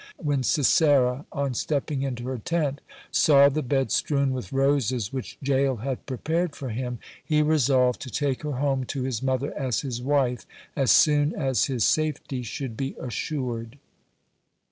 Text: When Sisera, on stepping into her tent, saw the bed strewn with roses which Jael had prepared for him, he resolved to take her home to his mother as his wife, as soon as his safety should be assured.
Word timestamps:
When 0.17 0.41
Sisera, 0.41 1.27
on 1.31 1.53
stepping 1.53 2.01
into 2.01 2.23
her 2.23 2.39
tent, 2.39 2.81
saw 3.11 3.49
the 3.49 3.61
bed 3.61 3.91
strewn 3.91 4.33
with 4.33 4.51
roses 4.51 5.13
which 5.13 5.37
Jael 5.43 5.75
had 5.75 6.07
prepared 6.07 6.55
for 6.55 6.69
him, 6.69 6.97
he 7.23 7.43
resolved 7.43 8.01
to 8.01 8.09
take 8.09 8.41
her 8.41 8.53
home 8.53 8.83
to 8.85 9.03
his 9.03 9.21
mother 9.21 9.53
as 9.55 9.81
his 9.81 10.01
wife, 10.01 10.47
as 10.75 10.89
soon 10.89 11.35
as 11.35 11.65
his 11.65 11.83
safety 11.83 12.41
should 12.41 12.75
be 12.75 12.95
assured. 12.99 13.77